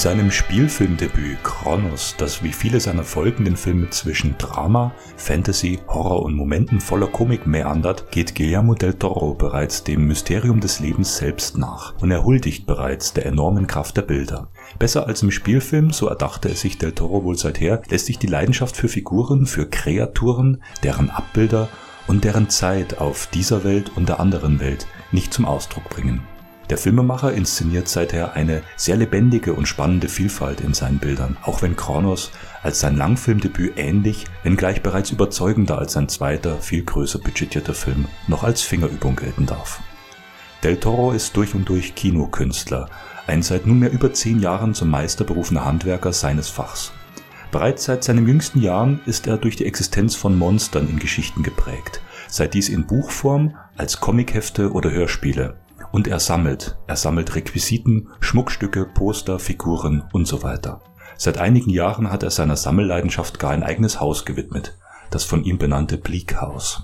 Seinem 0.00 0.30
Spielfilmdebüt 0.30 1.44
Kronos, 1.44 2.14
das 2.16 2.42
wie 2.42 2.54
viele 2.54 2.80
seiner 2.80 3.04
folgenden 3.04 3.54
Filme 3.54 3.90
zwischen 3.90 4.34
Drama, 4.38 4.92
Fantasy, 5.18 5.78
Horror 5.88 6.22
und 6.22 6.34
Momenten 6.34 6.80
voller 6.80 7.06
Komik 7.06 7.46
meandert, 7.46 8.10
geht 8.10 8.34
Guillermo 8.34 8.74
del 8.74 8.94
Toro 8.94 9.34
bereits 9.34 9.84
dem 9.84 10.06
Mysterium 10.06 10.60
des 10.60 10.80
Lebens 10.80 11.18
selbst 11.18 11.58
nach 11.58 11.92
und 12.00 12.10
er 12.10 12.24
huldigt 12.24 12.64
bereits 12.64 13.12
der 13.12 13.26
enormen 13.26 13.66
Kraft 13.66 13.98
der 13.98 14.02
Bilder. 14.02 14.48
Besser 14.78 15.06
als 15.06 15.22
im 15.22 15.30
Spielfilm, 15.30 15.90
so 15.90 16.06
erdachte 16.06 16.48
es 16.48 16.62
sich 16.62 16.78
del 16.78 16.92
Toro 16.92 17.22
wohl 17.24 17.36
seither, 17.36 17.82
lässt 17.90 18.06
sich 18.06 18.18
die 18.18 18.26
Leidenschaft 18.26 18.78
für 18.78 18.88
Figuren, 18.88 19.44
für 19.44 19.68
Kreaturen, 19.68 20.62
deren 20.82 21.10
Abbilder 21.10 21.68
und 22.06 22.24
deren 22.24 22.48
Zeit 22.48 22.98
auf 22.98 23.26
dieser 23.26 23.64
Welt 23.64 23.92
und 23.96 24.08
der 24.08 24.18
anderen 24.18 24.60
Welt 24.60 24.86
nicht 25.12 25.34
zum 25.34 25.44
Ausdruck 25.44 25.90
bringen. 25.90 26.22
Der 26.70 26.78
Filmemacher 26.78 27.32
inszeniert 27.32 27.88
seither 27.88 28.34
eine 28.34 28.62
sehr 28.76 28.96
lebendige 28.96 29.54
und 29.54 29.66
spannende 29.66 30.08
Vielfalt 30.08 30.60
in 30.60 30.72
seinen 30.72 31.00
Bildern, 31.00 31.36
auch 31.42 31.62
wenn 31.62 31.74
Kronos 31.74 32.30
als 32.62 32.78
sein 32.78 32.96
Langfilmdebüt 32.96 33.72
ähnlich, 33.76 34.26
wenngleich 34.44 34.80
bereits 34.80 35.10
überzeugender 35.10 35.78
als 35.78 35.94
sein 35.94 36.08
zweiter, 36.08 36.60
viel 36.60 36.84
größer 36.84 37.18
budgetierter 37.18 37.74
Film 37.74 38.06
noch 38.28 38.44
als 38.44 38.62
Fingerübung 38.62 39.16
gelten 39.16 39.46
darf. 39.46 39.80
Del 40.62 40.76
Toro 40.76 41.10
ist 41.10 41.36
durch 41.36 41.56
und 41.56 41.68
durch 41.68 41.96
Kinokünstler, 41.96 42.88
ein 43.26 43.42
seit 43.42 43.66
nunmehr 43.66 43.90
über 43.90 44.12
zehn 44.12 44.38
Jahren 44.38 44.72
zum 44.72 44.90
Meister 44.90 45.24
berufener 45.24 45.64
Handwerker 45.64 46.12
seines 46.12 46.48
Fachs. 46.48 46.92
Bereits 47.50 47.82
seit 47.82 48.04
seinen 48.04 48.28
jüngsten 48.28 48.62
Jahren 48.62 49.00
ist 49.06 49.26
er 49.26 49.38
durch 49.38 49.56
die 49.56 49.66
Existenz 49.66 50.14
von 50.14 50.38
Monstern 50.38 50.88
in 50.88 51.00
Geschichten 51.00 51.42
geprägt, 51.42 52.00
sei 52.28 52.46
dies 52.46 52.68
in 52.68 52.86
Buchform, 52.86 53.56
als 53.76 53.98
Comichefte 53.98 54.70
oder 54.70 54.92
Hörspiele, 54.92 55.56
und 55.92 56.08
er 56.08 56.20
sammelt. 56.20 56.78
Er 56.86 56.96
sammelt 56.96 57.34
Requisiten, 57.34 58.08
Schmuckstücke, 58.20 58.86
Poster, 58.86 59.38
Figuren 59.38 60.04
und 60.12 60.26
so 60.26 60.42
weiter. 60.42 60.80
Seit 61.16 61.38
einigen 61.38 61.70
Jahren 61.70 62.10
hat 62.10 62.22
er 62.22 62.30
seiner 62.30 62.56
Sammelleidenschaft 62.56 63.38
gar 63.38 63.50
ein 63.50 63.62
eigenes 63.62 64.00
Haus 64.00 64.24
gewidmet, 64.24 64.78
das 65.10 65.24
von 65.24 65.44
ihm 65.44 65.58
benannte 65.58 65.98
Bleak 65.98 66.40
House. 66.40 66.82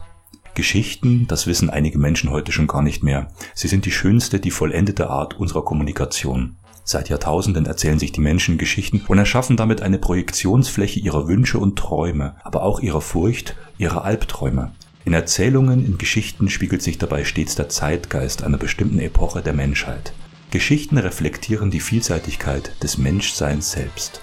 Geschichten, 0.55 1.27
das 1.29 1.47
wissen 1.47 1.71
einige 1.71 1.99
Menschen 1.99 2.31
heute 2.31 2.51
schon 2.51 2.67
gar 2.67 2.83
nicht 2.83 3.03
mehr. 3.03 3.29
Sie 3.55 3.69
sind 3.69 3.85
die 3.85 3.93
schönste, 3.93 4.41
die 4.41 4.51
vollendete 4.51 5.09
Art 5.11 5.39
unserer 5.39 5.65
Kommunikation. 5.65 6.57
Seit 6.83 7.09
Jahrtausenden 7.09 7.67
erzählen 7.67 7.99
sich 7.99 8.13
die 8.13 8.21
Menschen 8.21 8.59
Geschichten 8.59 9.03
und 9.09 9.19
erschaffen 9.19 9.57
damit 9.57 9.83
eine 9.83 9.99
Projektionsfläche 9.99 11.01
ihrer 11.01 11.27
Wünsche 11.27 11.59
und 11.59 11.77
Träume, 11.77 12.37
aber 12.45 12.63
auch 12.63 12.81
ihrer 12.81 13.01
Furcht, 13.01 13.57
ihrer 13.77 14.05
Albträume. 14.05 14.71
In 15.07 15.13
Erzählungen, 15.13 15.87
in 15.87 15.99
Geschichten 15.99 16.51
spiegelt 16.51 16.83
sich 16.83 16.99
dabei 16.99 17.23
stets 17.23 17.55
der 17.55 17.69
Zeitgeist 17.69 18.43
einer 18.43 18.59
bestimmten 18.59 18.99
Epoche 18.99 19.41
der 19.41 19.53
Menschheit. 19.53 20.13
Geschichten 20.51 20.99
reflektieren 20.99 21.71
die 21.71 21.79
Vielseitigkeit 21.79 22.73
des 22.83 22.99
Menschseins 22.99 23.71
selbst. 23.71 24.21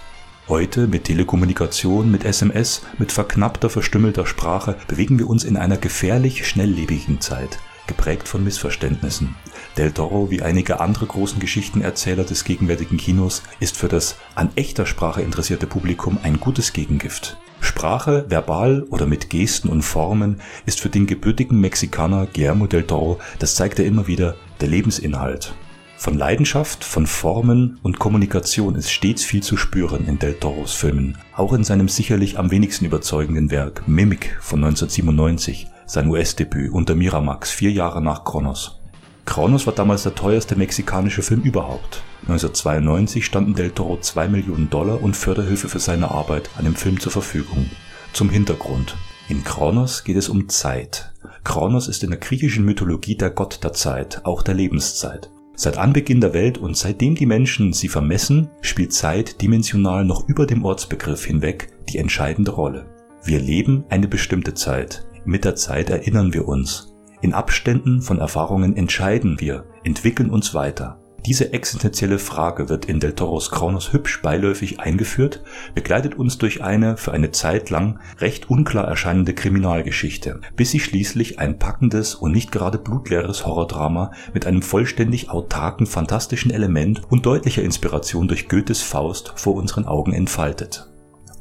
Heute 0.50 0.88
mit 0.88 1.06
Telekommunikation, 1.06 2.11
mit 2.11 2.26
SMS, 2.26 2.81
mit 3.00 3.14
verknappter, 3.14 3.70
verstümmelter 3.70 4.26
Sprache 4.26 4.76
bewegen 4.89 5.20
wir 5.20 5.30
uns 5.30 5.45
in 5.45 5.56
einer 5.56 5.78
gefährlich 5.78 6.45
schnelllebigen 6.45 7.22
Zeit, 7.22 7.60
geprägt 7.88 8.27
von 8.27 8.43
Missverständnissen. 8.43 9.36
Del 9.77 9.93
Toro, 9.93 10.32
wie 10.32 10.42
einige 10.42 10.82
andere 10.82 11.05
großen 11.05 11.39
Geschichtenerzähler 11.39 12.26
des 12.26 12.43
gegenwärtigen 12.43 12.98
Kinos, 12.98 13.42
ist 13.61 13.77
für 13.77 13.88
das 13.88 14.17
an 14.36 14.49
echter 14.55 14.86
Sprache 14.86 15.22
interessierte 15.22 15.66
Publikum 15.66 16.20
ein 16.23 16.42
gutes 16.42 16.73
Gegengift. 16.73 17.38
Sprache, 17.83 18.23
verbal 18.30 18.83
oder 18.92 19.05
mit 19.05 19.30
Gesten 19.30 19.67
und 19.67 19.82
Formen, 19.82 20.39
ist 20.66 20.80
für 20.80 20.88
den 20.88 21.05
gebürtigen 21.05 21.60
Mexikaner 21.60 22.27
Guillermo 22.33 22.66
del 22.66 22.83
Toro, 22.83 23.20
das 23.39 23.55
zeigt 23.55 23.77
er 23.77 23.83
immer 23.83 24.08
wieder, 24.08 24.36
der 24.61 24.70
Lebensinhalt. 24.70 25.54
Von 25.98 26.17
Leidenschaft, 26.17 26.86
von 26.86 27.05
Formen 27.05 27.80
und 27.83 27.99
Kommunikation 27.99 28.76
ist 28.76 28.89
stets 28.89 29.26
viel 29.26 29.43
zu 29.43 29.58
spüren 29.58 30.08
in 30.08 30.17
Del 30.17 30.36
Toros 30.36 30.72
Filmen, 30.72 31.17
auch 31.36 31.52
in 31.52 31.66
seinem 31.66 31.89
sicherlich 31.89 32.39
am 32.39 32.52
wenigsten 32.52 32.86
überzeugenden 32.86 33.52
Werk 33.52 33.86
Mimic 33.86 34.38
von 34.39 34.64
1997, 34.64 35.67
sein 35.86 36.08
US-Debüt 36.08 36.72
unter 36.72 36.95
Miramax 36.95 37.52
vier 37.52 37.73
Jahre 37.73 38.02
nach 38.02 38.23
Kronos. 38.23 38.80
Kronos 39.26 39.66
war 39.66 39.73
damals 39.73 40.04
der 40.04 40.16
teuerste 40.16 40.56
mexikanische 40.56 41.22
Film 41.22 41.42
überhaupt. 41.42 42.04
1992 42.23 43.26
standen 43.26 43.54
Del 43.56 43.72
Toro 43.72 43.98
2 44.00 44.28
Millionen 44.28 44.70
Dollar 44.70 45.02
und 45.02 45.16
Förderhilfe 45.16 45.70
für 45.70 45.80
seine 45.80 46.11
Arbeit 46.11 46.50
an 46.58 46.66
dem 46.66 46.76
Film 46.76 47.00
zur 47.00 47.11
Verfügung. 47.11 47.70
Zum 48.14 48.30
Hintergrund. 48.30 48.95
In 49.30 49.44
Kronos 49.44 50.04
geht 50.04 50.17
es 50.17 50.30
um 50.30 50.50
Zeit. 50.50 51.11
Kronos 51.44 51.88
ist 51.88 52.04
in 52.04 52.10
der 52.10 52.20
griechischen 52.20 52.66
Mythologie 52.66 53.16
der 53.16 53.30
Gott 53.30 53.64
der 53.64 53.73
Zeit, 53.73 54.22
auch 54.26 54.44
der 54.44 54.54
Lebenszeit. 54.54 55.30
Seit 55.55 55.78
Anbeginn 55.78 56.22
der 56.22 56.34
Welt 56.34 56.58
und 56.58 56.76
seitdem 56.76 57.16
die 57.16 57.26
Menschen 57.26 57.73
sie 57.73 57.88
vermessen, 57.88 58.50
spielt 58.61 58.94
Zeit 58.94 59.42
dimensional 59.42 60.04
noch 60.04 60.28
über 60.28 60.45
dem 60.45 60.66
Ortsbegriff 60.66 61.26
hinweg 61.26 61.70
die 61.90 62.00
entscheidende 62.00 62.52
Rolle. 62.52 62.86
Wir 63.23 63.40
leben 63.40 63.86
eine 63.90 64.08
bestimmte 64.08 64.54
Zeit. 64.54 65.05
Mit 65.26 65.45
der 65.45 65.55
Zeit 65.55 65.90
erinnern 65.90 66.34
wir 66.34 66.48
uns. 66.48 66.92
In 67.23 67.34
Abständen 67.34 68.02
von 68.02 68.20
Erfahrungen 68.20 68.76
entscheiden 68.76 69.39
wir, 69.39 69.64
entwickeln 69.86 70.30
uns 70.30 70.54
weiter. 70.54 71.00
Diese 71.26 71.54
existenzielle 71.54 72.20
Frage 72.20 72.67
wird 72.67 72.84
in 72.84 73.00
Del 73.00 73.14
Toros 73.14 73.50
Kronos 73.50 73.94
hübsch 73.94 74.22
beiläufig 74.22 74.82
eingeführt, 74.82 75.42
begleitet 75.73 76.16
uns 76.16 76.38
durch 76.38 76.61
eine 76.61 76.98
für 76.98 77.14
eine 77.14 77.32
Zeit 77.32 77.70
lang 77.70 78.02
recht 78.20 78.50
unklar 78.50 78.89
erscheinende 78.89 79.34
Kriminalgeschichte, 79.34 80.42
bis 80.58 80.72
sie 80.72 80.82
schließlich 80.82 81.39
ein 81.39 81.60
packendes 81.60 82.14
und 82.14 82.34
nicht 82.34 82.52
gerade 82.52 82.78
blutleeres 82.78 83.45
Horrordrama 83.45 84.11
mit 84.34 84.45
einem 84.45 84.61
vollständig 84.61 85.30
autarken 85.30 85.86
fantastischen 85.86 86.52
Element 86.52 87.04
und 87.10 87.26
deutlicher 87.26 87.64
Inspiration 87.64 88.28
durch 88.28 88.50
Goethes 88.50 88.82
Faust 88.82 89.32
vor 89.38 89.55
unseren 89.55 89.86
Augen 89.86 90.11
entfaltet. 90.11 90.92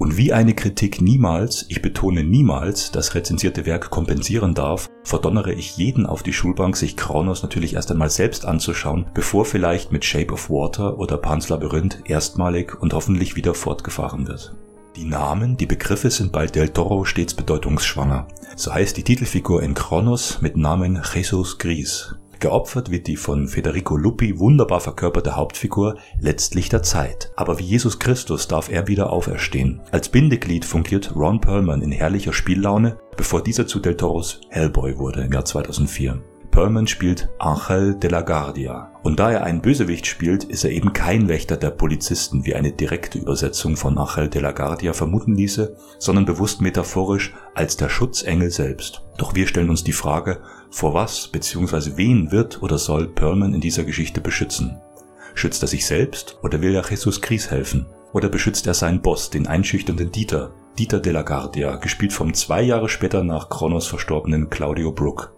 Und 0.02 0.16
wie 0.16 0.32
eine 0.32 0.52
Kritik 0.52 1.00
niemals, 1.00 1.64
ich 1.68 1.80
betone 1.80 2.24
niemals, 2.24 2.90
das 2.90 3.14
rezensierte 3.14 3.66
Werk 3.66 3.90
kompensieren 3.90 4.52
darf, 4.52 4.90
verdonnere 5.04 5.52
ich 5.52 5.76
jeden 5.76 6.06
auf 6.06 6.24
die 6.24 6.32
Schulbank, 6.32 6.76
sich 6.76 6.96
Kronos 6.96 7.44
natürlich 7.44 7.74
erst 7.74 7.92
einmal 7.92 8.10
selbst 8.10 8.44
anzuschauen, 8.44 9.06
bevor 9.14 9.44
vielleicht 9.44 9.92
mit 9.92 10.04
Shape 10.04 10.32
of 10.32 10.50
Water 10.50 10.98
oder 10.98 11.18
Pans 11.18 11.50
Labyrinth 11.50 12.00
erstmalig 12.04 12.82
und 12.82 12.94
hoffentlich 12.94 13.36
wieder 13.36 13.54
fortgefahren 13.54 14.26
wird. 14.26 14.56
Die 14.96 15.04
Namen, 15.04 15.56
die 15.56 15.66
Begriffe 15.66 16.10
sind 16.10 16.32
bei 16.32 16.46
Del 16.46 16.70
Toro 16.70 17.04
stets 17.04 17.34
bedeutungsschwanger. 17.34 18.26
So 18.56 18.74
heißt 18.74 18.96
die 18.96 19.04
Titelfigur 19.04 19.62
in 19.62 19.74
Kronos 19.74 20.42
mit 20.42 20.56
Namen 20.56 21.00
Jesus 21.14 21.58
Gris. 21.58 22.12
Geopfert 22.42 22.90
wird 22.90 23.06
die 23.06 23.14
von 23.14 23.46
Federico 23.46 23.96
Luppi 23.96 24.40
wunderbar 24.40 24.80
verkörperte 24.80 25.36
Hauptfigur 25.36 25.94
letztlich 26.18 26.68
der 26.68 26.82
Zeit. 26.82 27.30
Aber 27.36 27.60
wie 27.60 27.62
Jesus 27.62 28.00
Christus 28.00 28.48
darf 28.48 28.68
er 28.68 28.88
wieder 28.88 29.12
auferstehen. 29.12 29.80
Als 29.92 30.08
Bindeglied 30.08 30.64
fungiert 30.64 31.14
Ron 31.14 31.40
Perlman 31.40 31.82
in 31.82 31.92
herrlicher 31.92 32.32
Spiellaune, 32.32 32.98
bevor 33.16 33.44
dieser 33.44 33.68
zu 33.68 33.78
Del 33.78 33.96
Toros 33.96 34.40
Hellboy 34.48 34.98
wurde 34.98 35.22
im 35.22 35.32
Jahr 35.32 35.44
2004. 35.44 36.20
Perlman 36.50 36.88
spielt 36.88 37.30
Angel 37.38 37.94
de 37.94 38.10
la 38.10 38.22
Guardia. 38.22 38.90
Und 39.04 39.20
da 39.20 39.30
er 39.30 39.44
einen 39.44 39.62
Bösewicht 39.62 40.06
spielt, 40.06 40.42
ist 40.42 40.64
er 40.64 40.72
eben 40.72 40.92
kein 40.92 41.28
Wächter 41.28 41.56
der 41.56 41.70
Polizisten, 41.70 42.44
wie 42.44 42.56
eine 42.56 42.72
direkte 42.72 43.18
Übersetzung 43.18 43.76
von 43.76 43.96
Angel 43.96 44.28
de 44.28 44.42
la 44.42 44.50
Guardia 44.50 44.92
vermuten 44.92 45.36
ließe, 45.36 45.76
sondern 45.98 46.24
bewusst 46.24 46.60
metaphorisch 46.60 47.32
als 47.54 47.76
der 47.76 47.88
Schutzengel 47.88 48.50
selbst. 48.50 49.02
Doch 49.16 49.34
wir 49.34 49.46
stellen 49.46 49.70
uns 49.70 49.84
die 49.84 49.92
Frage, 49.92 50.40
vor 50.72 50.94
was 50.94 51.28
bzw. 51.28 51.92
wen 51.96 52.32
wird 52.32 52.62
oder 52.62 52.78
soll 52.78 53.06
Perlman 53.06 53.54
in 53.54 53.60
dieser 53.60 53.84
Geschichte 53.84 54.20
beschützen? 54.20 54.80
Schützt 55.34 55.62
er 55.62 55.68
sich 55.68 55.86
selbst 55.86 56.38
oder 56.42 56.60
will 56.60 56.74
er 56.74 56.88
Jesus 56.88 57.20
Chris 57.20 57.50
helfen? 57.50 57.86
Oder 58.12 58.28
beschützt 58.28 58.66
er 58.66 58.74
seinen 58.74 59.00
Boss, 59.00 59.30
den 59.30 59.46
einschüchternden 59.46 60.10
Dieter, 60.10 60.52
Dieter 60.78 61.00
de 61.00 61.12
la 61.12 61.22
Guardia, 61.22 61.76
gespielt 61.76 62.12
vom 62.12 62.34
zwei 62.34 62.62
Jahre 62.62 62.88
später 62.88 63.22
nach 63.22 63.48
Kronos 63.48 63.86
verstorbenen 63.86 64.50
Claudio 64.50 64.92
Brook? 64.92 65.34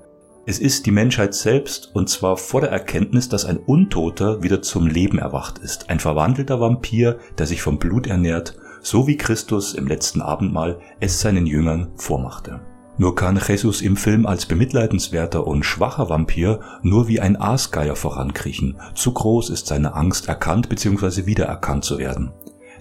Es 0.47 0.59
ist 0.59 0.87
die 0.87 0.91
Menschheit 0.91 1.35
selbst, 1.35 1.91
und 1.95 2.09
zwar 2.09 2.37
vor 2.37 2.61
der 2.61 2.71
Erkenntnis, 2.71 3.29
dass 3.29 3.45
ein 3.45 3.59
Untoter 3.59 4.43
wieder 4.43 4.61
zum 4.63 4.87
Leben 4.87 5.19
erwacht 5.19 5.59
ist, 5.59 5.89
ein 5.89 6.01
verwandelter 6.01 6.61
Vampir, 6.61 7.19
der 7.39 7.47
sich 7.47 7.63
vom 7.63 7.79
Blut 7.79 8.07
ernährt, 8.07 8.57
so 8.83 9.07
wie 9.07 9.17
Christus 9.17 9.75
im 9.75 9.87
letzten 9.87 10.21
Abendmahl 10.21 10.81
es 11.01 11.21
seinen 11.21 11.47
Jüngern 11.47 11.93
vormachte. 11.97 12.61
Nur 12.97 13.17
kann 13.17 13.41
Jesus 13.45 13.83
im 13.83 13.97
Film 13.97 14.25
als 14.25 14.47
bemitleidenswerter 14.47 15.47
und 15.47 15.65
schwacher 15.65 16.09
Vampir 16.09 16.61
nur 16.83 17.09
wie 17.09 17.21
ein 17.21 17.41
Aasgeier 17.41 17.97
vorankriechen. 17.97 18.79
Zu 18.95 19.13
groß 19.13 19.51
ist 19.51 19.67
seine 19.67 19.95
Angst, 19.95 20.29
erkannt 20.29 20.69
bzw. 20.69 21.27
wiedererkannt 21.27 21.85
zu 21.85 21.99
werden. 21.99 22.33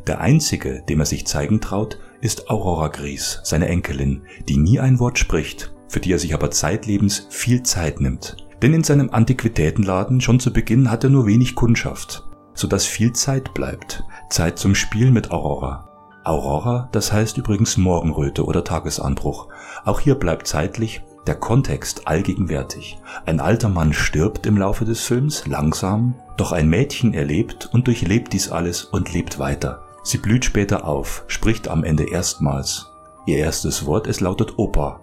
Der 0.06 0.21
einzige, 0.21 0.83
dem 0.88 1.00
er 1.00 1.06
sich 1.06 1.25
zeigen 1.25 1.62
traut, 1.62 1.98
ist 2.21 2.50
Aurora 2.50 2.89
Gries, 2.89 3.39
seine 3.44 3.68
Enkelin, 3.68 4.24
die 4.48 4.57
nie 4.57 4.80
ein 4.80 5.00
Wort 5.00 5.18
spricht, 5.18 5.74
für 5.88 6.00
die 6.00 6.12
er 6.12 6.19
sich 6.19 6.33
aber 6.33 6.51
zeitlebens 6.51 7.27
viel 7.30 7.63
Zeit 7.63 8.00
nimmt. 8.00 8.38
Denn 8.62 8.74
in 8.74 8.83
seinem 8.83 9.09
Antiquitätenladen 9.09 10.21
schon 10.21 10.39
zu 10.39 10.54
Beginn 10.54 10.92
hat 10.92 11.04
er 11.04 11.09
nur 11.09 11.25
wenig 11.25 11.56
Kundschaft, 11.56 12.24
sodass 12.54 12.86
viel 12.86 13.13
Zeit 13.13 13.54
bleibt. 13.54 14.04
Zeit 14.30 14.59
zum 14.59 14.75
Spiel 14.75 15.12
mit 15.12 15.31
Aurora. 15.31 15.93
Aurora, 16.23 16.89
das 16.91 17.11
heißt 17.11 17.37
übrigens 17.37 17.77
Morgenröte 17.77 18.45
oder 18.45 18.63
Tagesanbruch. 18.63 19.47
Auch 19.85 19.99
hier 19.99 20.15
bleibt 20.15 20.47
zeitlich 20.47 21.01
der 21.27 21.35
Kontext 21.35 22.07
allgegenwärtig. 22.07 22.99
Ein 23.25 23.39
alter 23.39 23.69
Mann 23.69 23.93
stirbt 23.93 24.45
im 24.45 24.57
Laufe 24.57 24.85
des 24.85 25.01
Films, 25.01 25.47
langsam, 25.47 26.15
doch 26.37 26.51
ein 26.51 26.69
Mädchen 26.69 27.13
erlebt 27.13 27.69
und 27.71 27.87
durchlebt 27.87 28.33
dies 28.33 28.51
alles 28.51 28.83
und 28.83 29.13
lebt 29.13 29.39
weiter. 29.39 29.83
Sie 30.03 30.17
blüht 30.17 30.43
später 30.43 30.85
auf, 30.85 31.23
spricht 31.27 31.67
am 31.67 31.83
Ende 31.83 32.09
erstmals. 32.09 32.87
Ihr 33.25 33.37
erstes 33.37 33.85
Wort, 33.85 34.07
es 34.07 34.19
lautet 34.19 34.57
Opa. 34.57 34.99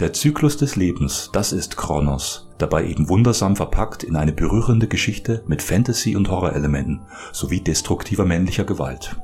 Der 0.00 0.12
Zyklus 0.12 0.56
des 0.56 0.76
Lebens, 0.76 1.30
das 1.32 1.52
ist 1.52 1.76
Kronos, 1.76 2.48
dabei 2.58 2.84
eben 2.86 3.08
wundersam 3.08 3.56
verpackt 3.56 4.02
in 4.02 4.16
eine 4.16 4.32
berührende 4.32 4.88
Geschichte 4.88 5.44
mit 5.46 5.62
Fantasy- 5.62 6.16
und 6.16 6.30
Horrorelementen 6.30 7.02
sowie 7.32 7.60
destruktiver 7.60 8.24
männlicher 8.24 8.64
Gewalt. 8.64 9.16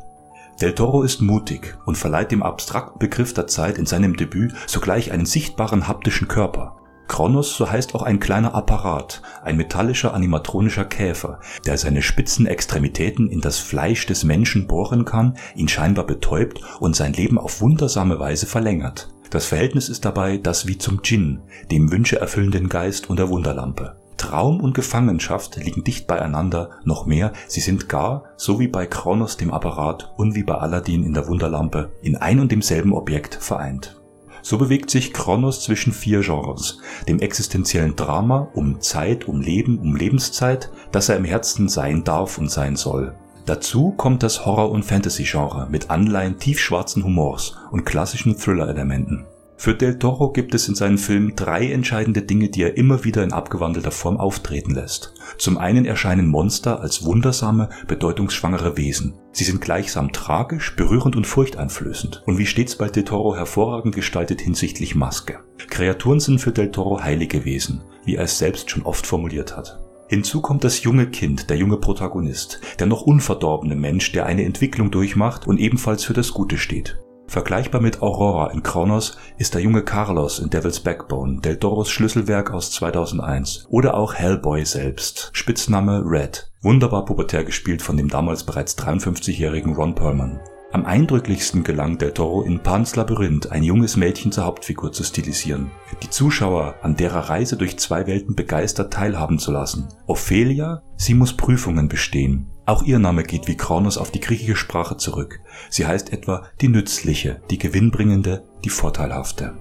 Del 0.61 0.75
Toro 0.75 1.03
ist 1.03 1.23
mutig 1.23 1.79
und 1.87 1.97
verleiht 1.97 2.33
dem 2.33 2.43
abstrakten 2.43 2.99
Begriff 2.99 3.33
der 3.33 3.47
Zeit 3.47 3.79
in 3.79 3.87
seinem 3.87 4.17
Debüt 4.17 4.53
sogleich 4.67 5.11
einen 5.11 5.25
sichtbaren 5.25 5.89
haptischen 5.89 6.29
Körper. 6.29 6.77
Kronos, 7.09 7.57
so 7.57 7.69
heißt 7.69 7.95
auch 7.95 8.03
ein 8.03 8.21
kleiner 8.21 8.55
Apparat, 8.55 9.23
ein 9.43 9.57
metallischer 9.57 10.15
animatronischer 10.15 10.85
Käfer, 10.85 11.41
der 11.67 11.77
seine 11.79 12.03
spitzen 12.03 12.47
Extremitäten 12.47 13.29
in 13.29 13.41
das 13.41 13.59
Fleisch 13.59 14.07
des 14.07 14.23
Menschen 14.23 14.67
bohren 14.67 15.05
kann, 15.05 15.37
ihn 15.57 15.67
scheinbar 15.67 16.07
betäubt 16.07 16.61
und 16.79 16.95
sein 16.95 17.15
Leben 17.15 17.39
auf 17.39 17.61
wundersame 17.63 18.21
Weise 18.21 18.47
verlängert. 18.47 19.09
Das 19.31 19.47
Verhältnis 19.47 19.89
ist 19.89 20.05
dabei 20.05 20.37
das 20.37 20.67
wie 20.67 20.79
zum 20.79 21.03
Djinn, 21.03 21.41
dem 21.71 21.91
Wünsche 21.91 22.21
erfüllenden 22.21 22.69
Geist 22.69 23.09
und 23.09 23.19
der 23.19 23.29
Wunderlampe. 23.29 24.00
Traum 24.21 24.61
und 24.61 24.75
Gefangenschaft 24.75 25.57
liegen 25.57 25.83
dicht 25.83 26.07
beieinander, 26.07 26.73
noch 26.85 27.07
mehr, 27.07 27.33
sie 27.49 27.61
sind 27.61 27.89
gar, 27.89 28.25
so 28.37 28.61
wie 28.61 28.69
bei 28.69 28.85
Kronos 28.85 29.39
dem 29.39 29.51
Apparat 29.51 30.13
und 30.19 30.35
wie 30.35 30.43
bei 30.43 30.57
Aladdin 30.57 31.05
in 31.05 31.15
der 31.15 31.27
Wunderlampe, 31.27 31.91
in 32.03 32.17
ein 32.19 32.39
und 32.39 32.53
demselben 32.53 32.93
Objekt 32.93 33.35
vereint. 33.35 33.99
So 34.43 34.59
bewegt 34.59 34.91
sich 34.91 35.15
Kronos 35.15 35.63
zwischen 35.65 35.95
vier 35.95 36.21
Genres, 36.21 36.81
dem 37.09 37.19
existenziellen 37.19 37.97
Drama 37.97 38.49
um 38.53 38.83
Zeit, 38.83 39.27
um 39.27 39.41
Leben, 39.41 39.79
um 39.79 39.97
Lebenszeit, 39.97 40.71
das 40.93 41.09
er 41.09 41.17
im 41.17 41.25
Herzen 41.25 41.71
sein 41.71 42.05
darf 42.05 42.37
und 42.37 42.51
sein 42.51 42.77
soll. 42.77 43.15
Dazu 43.47 43.93
kommt 43.93 44.23
das 44.23 44.45
Horror- 44.45 44.71
und 44.71 44.85
Fantasy-Genre 44.85 45.67
mit 45.71 45.89
Anleihen 45.89 46.39
tiefschwarzen 46.39 47.05
Humors 47.05 47.57
und 47.71 47.87
klassischen 47.87 48.37
Thriller-Elementen. 48.37 49.25
Für 49.61 49.75
Del 49.75 49.99
Toro 49.99 50.33
gibt 50.33 50.55
es 50.55 50.69
in 50.69 50.75
seinen 50.75 50.97
Filmen 50.97 51.37
drei 51.37 51.71
entscheidende 51.71 52.23
Dinge, 52.23 52.49
die 52.49 52.63
er 52.63 52.79
immer 52.79 53.05
wieder 53.05 53.23
in 53.23 53.35
abgewandelter 53.35 53.91
Form 53.91 54.17
auftreten 54.17 54.75
lässt. 54.75 55.13
Zum 55.37 55.59
einen 55.59 55.85
erscheinen 55.85 56.29
Monster 56.29 56.81
als 56.81 57.05
wundersame, 57.05 57.69
bedeutungsschwangere 57.87 58.79
Wesen. 58.79 59.19
Sie 59.33 59.45
sind 59.45 59.61
gleichsam 59.61 60.13
tragisch, 60.13 60.75
berührend 60.77 61.15
und 61.15 61.27
furchteinflößend 61.27 62.23
und 62.25 62.39
wie 62.39 62.47
stets 62.47 62.75
bei 62.77 62.89
Del 62.89 63.05
Toro 63.05 63.37
hervorragend 63.37 63.95
gestaltet 63.95 64.41
hinsichtlich 64.41 64.95
Maske. 64.95 65.41
Kreaturen 65.69 66.21
sind 66.21 66.41
für 66.41 66.53
Del 66.53 66.71
Toro 66.71 67.03
heilige 67.03 67.45
Wesen, 67.45 67.83
wie 68.07 68.17
er 68.17 68.25
es 68.25 68.39
selbst 68.39 68.71
schon 68.71 68.85
oft 68.85 69.07
formuliert 69.07 69.59
hat. 69.59 69.79
Hinzu 70.09 70.41
kommt 70.41 70.65
das 70.65 70.85
junge 70.85 71.11
Kind, 71.11 71.51
der 71.51 71.59
junge 71.59 71.77
Protagonist, 71.77 72.63
der 72.79 72.87
noch 72.87 73.03
unverdorbene 73.03 73.77
Mensch, 73.77 74.11
der 74.13 74.25
eine 74.25 74.45
Entwicklung 74.45 74.91
durchmacht 74.91 75.47
und 75.47 75.61
ebenfalls 75.61 76.03
für 76.03 76.15
das 76.15 76.33
Gute 76.33 76.57
steht. 76.57 76.99
Vergleichbar 77.31 77.81
mit 77.81 78.03
Aurora 78.03 78.51
in 78.51 78.65
Kronos 78.65 79.17
ist 79.39 79.55
der 79.55 79.61
junge 79.61 79.85
Carlos 79.85 80.41
in 80.41 80.51
Devil's 80.51 80.81
Backbone, 80.81 81.41
Del 81.41 81.59
Toros 81.59 81.89
Schlüsselwerk 81.89 82.51
aus 82.51 82.73
2001 82.73 83.67
oder 83.69 83.95
auch 83.95 84.15
Hellboy 84.15 84.65
selbst, 84.65 85.31
Spitzname 85.33 86.03
Red, 86.05 86.51
wunderbar 86.61 87.05
pubertär 87.05 87.45
gespielt 87.45 87.83
von 87.83 87.97
dem 87.97 88.09
damals 88.09 88.43
bereits 88.43 88.77
53-jährigen 88.77 89.77
Ron 89.77 89.95
Perlman. 89.95 90.41
Am 90.73 90.85
eindrücklichsten 90.85 91.63
gelang 91.63 91.99
Del 91.99 92.11
Toro 92.11 92.43
in 92.43 92.59
Pans 92.59 92.97
Labyrinth 92.97 93.53
ein 93.53 93.63
junges 93.63 93.97
Mädchen 93.97 94.33
zur 94.33 94.47
Hauptfigur 94.47 94.91
zu 94.91 95.05
stilisieren, 95.05 95.71
die 96.03 96.11
Zuschauer 96.11 96.75
an 96.83 96.97
derer 96.97 97.29
Reise 97.29 97.57
durch 97.57 97.79
zwei 97.79 98.09
Welten 98.09 98.35
begeistert 98.35 98.93
teilhaben 98.93 99.39
zu 99.39 99.53
lassen. 99.53 99.87
Ophelia, 100.09 100.83
sie 100.97 101.15
muss 101.15 101.37
Prüfungen 101.37 101.89
bestehen, 101.89 102.50
auch 102.67 102.83
ihr 102.83 102.99
Name 102.99 103.23
geht 103.23 103.49
wie 103.49 103.57
Kronos 103.57 103.99
auf 103.99 104.11
die 104.11 104.21
griechische 104.21 104.57
Sprache 104.57 104.97
zurück. 104.97 105.41
Sie 105.71 105.87
heißt 105.87 106.13
etwa 106.13 106.45
die 106.61 106.69
nützliche, 106.69 107.43
die 107.51 107.59
gewinnbringende, 107.59 108.45
die 108.65 108.71
vorteilhafte. 108.71 109.57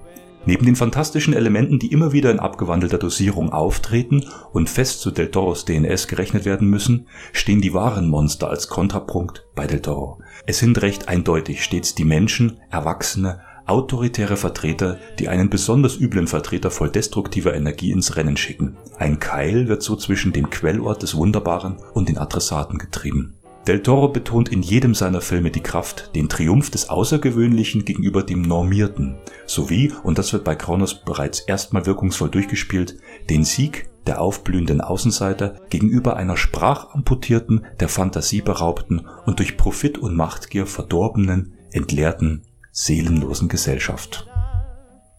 Neben 0.46 0.64
den 0.64 0.76
fantastischen 0.76 1.34
Elementen, 1.34 1.78
die 1.78 1.92
immer 1.92 2.12
wieder 2.12 2.30
in 2.30 2.40
abgewandelter 2.40 2.96
Dosierung 2.96 3.52
auftreten 3.52 4.24
und 4.52 4.70
fest 4.70 5.00
zu 5.00 5.10
Del 5.10 5.30
Toros 5.30 5.66
DNS 5.66 6.08
gerechnet 6.08 6.46
werden 6.46 6.68
müssen, 6.68 7.08
stehen 7.32 7.60
die 7.60 7.74
wahren 7.74 8.08
Monster 8.08 8.48
als 8.48 8.68
Kontrapunkt 8.68 9.46
bei 9.54 9.66
Del 9.66 9.82
Toro. 9.82 10.20
Es 10.46 10.58
sind 10.58 10.80
recht 10.80 11.08
eindeutig 11.08 11.62
stets 11.62 11.94
die 11.94 12.06
Menschen, 12.06 12.58
Erwachsene, 12.70 13.42
autoritäre 13.70 14.36
Vertreter, 14.36 14.98
die 15.18 15.28
einen 15.28 15.48
besonders 15.48 15.98
üblen 15.98 16.26
Vertreter 16.26 16.70
voll 16.70 16.90
destruktiver 16.90 17.54
Energie 17.54 17.92
ins 17.92 18.16
Rennen 18.16 18.36
schicken. 18.36 18.76
Ein 18.98 19.20
Keil 19.20 19.68
wird 19.68 19.82
so 19.82 19.96
zwischen 19.96 20.32
dem 20.32 20.50
Quellort 20.50 21.02
des 21.02 21.14
Wunderbaren 21.14 21.76
und 21.94 22.08
den 22.08 22.18
Adressaten 22.18 22.78
getrieben. 22.78 23.34
Del 23.66 23.82
Toro 23.82 24.08
betont 24.08 24.48
in 24.48 24.62
jedem 24.62 24.94
seiner 24.94 25.20
Filme 25.20 25.50
die 25.50 25.62
Kraft, 25.62 26.14
den 26.14 26.28
Triumph 26.28 26.70
des 26.70 26.88
Außergewöhnlichen 26.88 27.84
gegenüber 27.84 28.22
dem 28.22 28.42
Normierten, 28.42 29.18
sowie, 29.46 29.92
und 30.02 30.18
das 30.18 30.32
wird 30.32 30.44
bei 30.44 30.56
Kronos 30.56 31.04
bereits 31.04 31.40
erstmal 31.40 31.86
wirkungsvoll 31.86 32.30
durchgespielt, 32.30 32.96
den 33.28 33.44
Sieg 33.44 33.88
der 34.06 34.20
aufblühenden 34.20 34.80
Außenseiter 34.80 35.56
gegenüber 35.68 36.16
einer 36.16 36.36
sprachamputierten, 36.36 37.66
der 37.78 37.88
Fantasie 37.88 38.40
beraubten 38.40 39.06
und 39.26 39.38
durch 39.38 39.56
Profit 39.58 39.98
und 39.98 40.16
Machtgier 40.16 40.66
verdorbenen, 40.66 41.52
entleerten 41.70 42.42
seelenlosen 42.72 43.48
Gesellschaft. 43.48 44.26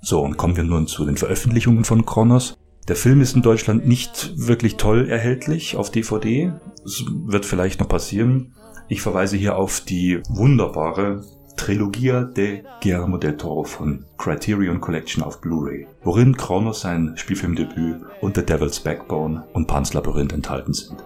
So, 0.02 0.22
und 0.22 0.38
kommen 0.38 0.56
wir 0.56 0.64
nun 0.64 0.88
zu 0.88 1.06
den 1.06 1.18
Veröffentlichungen 1.18 1.84
von 1.84 2.06
Kronos. 2.06 2.58
Der 2.88 2.96
Film 2.96 3.22
ist 3.22 3.36
in 3.36 3.44
Deutschland 3.44 3.88
nicht 3.88 4.34
wirklich 4.36 4.78
toll 4.78 5.08
erhältlich 5.08 5.76
auf 5.76 5.92
DVD. 5.92 6.54
Es 6.84 7.06
wird 7.08 7.46
vielleicht 7.46 7.80
noch 7.80 7.88
passieren. 7.88 8.56
Ich 8.88 9.02
verweise 9.02 9.38
hier 9.38 9.56
auf 9.56 9.82
die 9.82 10.22
wunderbare 10.30 11.24
Trilogia 11.56 12.24
de 12.24 12.64
Guillermo 12.82 13.18
del 13.18 13.38
Toro 13.38 13.64
von 13.64 14.06
Criterion 14.18 14.82
Collection 14.82 15.24
auf 15.24 15.42
Blu-ray, 15.42 15.86
worin 16.04 16.36
Kronos 16.36 16.82
sein 16.82 17.14
Spielfilmdebüt 17.16 18.02
und 18.22 18.36
The 18.36 18.44
Devil's 18.44 18.80
Backbone 18.80 19.44
und 19.54 19.68
Pan's 19.68 19.94
Labyrinth 19.94 20.34
enthalten 20.34 20.74
sind. 20.74 21.04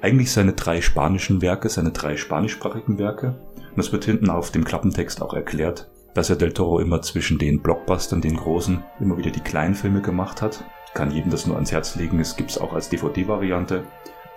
Eigentlich 0.00 0.30
seine 0.30 0.52
drei 0.52 0.80
spanischen 0.80 1.42
Werke, 1.42 1.68
seine 1.68 1.90
drei 1.90 2.16
spanischsprachigen 2.16 2.98
Werke, 2.98 3.34
und 3.74 3.80
es 3.80 3.92
wird 3.92 4.04
hinten 4.04 4.30
auf 4.30 4.52
dem 4.52 4.64
Klappentext 4.64 5.20
auch 5.22 5.34
erklärt, 5.34 5.90
dass 6.14 6.30
er 6.30 6.36
Del 6.36 6.52
Toro 6.52 6.78
immer 6.78 7.02
zwischen 7.02 7.38
den 7.38 7.60
Blockbustern, 7.60 8.20
den 8.20 8.36
großen, 8.36 8.82
immer 9.00 9.18
wieder 9.18 9.30
die 9.30 9.40
kleinen 9.40 9.74
Filme 9.74 10.00
gemacht 10.00 10.40
hat. 10.40 10.64
Kann 10.94 11.10
jedem 11.10 11.30
das 11.30 11.46
nur 11.46 11.56
ans 11.56 11.72
Herz 11.72 11.96
legen. 11.96 12.20
Es 12.20 12.36
gibt 12.36 12.50
es 12.50 12.58
auch 12.58 12.72
als 12.72 12.88
DVD-Variante. 12.88 13.84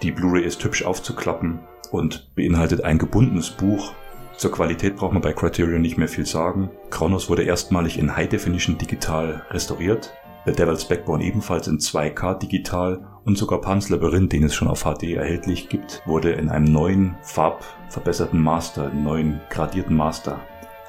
Die 0.01 0.11
Blu-ray 0.11 0.43
ist 0.43 0.63
hübsch 0.63 0.83
aufzuklappen 0.83 1.59
und 1.91 2.33
beinhaltet 2.35 2.83
ein 2.83 2.97
gebundenes 2.97 3.51
Buch. 3.51 3.93
Zur 4.37 4.51
Qualität 4.51 4.95
braucht 4.95 5.13
man 5.13 5.21
bei 5.21 5.33
Criterion 5.33 5.81
nicht 5.81 5.97
mehr 5.97 6.07
viel 6.07 6.25
sagen. 6.25 6.71
Kronos 6.89 7.29
wurde 7.29 7.43
erstmalig 7.43 7.99
in 7.99 8.15
High 8.15 8.29
Definition 8.29 8.79
digital 8.79 9.45
restauriert. 9.51 10.13
The 10.43 10.53
Devil's 10.53 10.85
Backbone 10.85 11.23
ebenfalls 11.23 11.67
in 11.67 11.77
2K 11.77 12.39
digital 12.39 13.05
und 13.25 13.37
sogar 13.37 13.61
Pan's 13.61 13.89
Labyrinth, 13.89 14.33
den 14.33 14.43
es 14.43 14.55
schon 14.55 14.67
auf 14.67 14.83
HD 14.83 15.13
erhältlich 15.13 15.69
gibt, 15.69 16.01
wurde 16.07 16.31
in 16.31 16.49
einem 16.49 16.65
neuen 16.65 17.15
farbverbesserten 17.21 18.41
Master, 18.41 18.89
neuen 18.89 19.39
gradierten 19.51 19.95
Master 19.95 20.39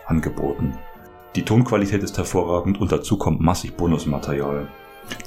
angeboten. 0.06 0.78
Die 1.36 1.44
Tonqualität 1.44 2.02
ist 2.02 2.16
hervorragend 2.16 2.80
und 2.80 2.92
dazu 2.92 3.18
kommt 3.18 3.40
massig 3.40 3.76
Bonusmaterial. 3.76 4.68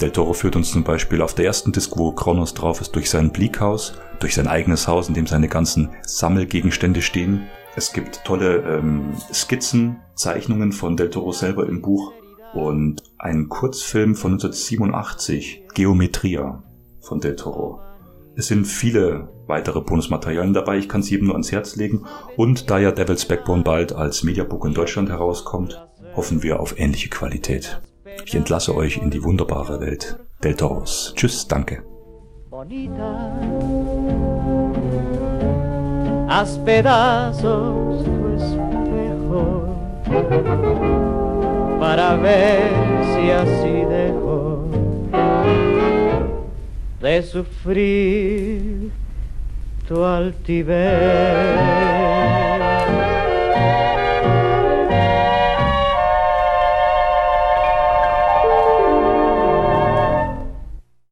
Del 0.00 0.10
Toro 0.10 0.32
führt 0.32 0.56
uns 0.56 0.72
zum 0.72 0.82
Beispiel 0.82 1.22
auf 1.22 1.34
der 1.34 1.44
ersten 1.44 1.70
Disc, 1.70 1.92
wo 1.96 2.10
Kronos 2.10 2.54
drauf 2.54 2.80
ist, 2.80 2.96
durch 2.96 3.08
sein 3.08 3.30
Bleakhaus, 3.30 3.94
durch 4.18 4.34
sein 4.34 4.48
eigenes 4.48 4.88
Haus, 4.88 5.08
in 5.08 5.14
dem 5.14 5.28
seine 5.28 5.48
ganzen 5.48 5.90
Sammelgegenstände 6.02 7.02
stehen. 7.02 7.46
Es 7.76 7.92
gibt 7.92 8.24
tolle 8.24 8.56
ähm, 8.62 9.12
Skizzen, 9.32 10.00
Zeichnungen 10.14 10.72
von 10.72 10.96
Del 10.96 11.10
Toro 11.10 11.30
selber 11.30 11.68
im 11.68 11.82
Buch 11.82 12.12
und 12.56 13.02
einen 13.18 13.48
Kurzfilm 13.48 14.14
von 14.14 14.32
1987, 14.32 15.64
Geometria 15.74 16.62
von 17.00 17.20
Del 17.20 17.36
Toro. 17.36 17.80
Es 18.34 18.48
sind 18.48 18.66
viele 18.66 19.28
weitere 19.46 19.80
Bonusmaterialien 19.80 20.52
dabei, 20.52 20.78
ich 20.78 20.88
kann 20.88 21.00
es 21.00 21.10
jedem 21.10 21.26
nur 21.26 21.34
ans 21.34 21.52
Herz 21.52 21.76
legen. 21.76 22.04
Und 22.36 22.70
da 22.70 22.78
ja 22.78 22.92
Devil's 22.92 23.24
Backbone 23.24 23.62
bald 23.62 23.92
als 23.92 24.24
Mediabook 24.24 24.64
in 24.64 24.74
Deutschland 24.74 25.08
herauskommt, 25.08 25.86
hoffen 26.14 26.42
wir 26.42 26.60
auf 26.60 26.78
ähnliche 26.78 27.08
Qualität. 27.08 27.80
Ich 28.24 28.34
entlasse 28.34 28.74
euch 28.74 28.96
in 28.98 29.10
die 29.10 29.22
wunderbare 29.22 29.80
Welt 29.80 30.18
Del 30.42 30.54
Toros. 30.54 31.12
Tschüss, 31.16 31.46
danke. 31.46 31.82
Bonita. 32.50 33.32
Haz 36.28 36.58
pedazos 36.64 38.04
tu 38.04 38.26
espejo 38.34 39.76
para 41.78 42.16
ver 42.16 42.70
si 43.14 43.30
así 43.30 43.84
dejo 43.84 44.68
de 47.00 47.22
sufrir 47.22 48.90
tu 49.86 50.04
altivez. 50.04 51.95